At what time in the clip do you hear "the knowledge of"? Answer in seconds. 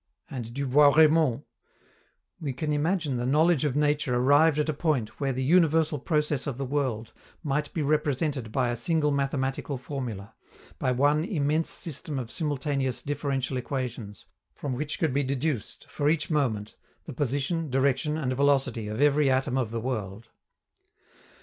3.17-3.75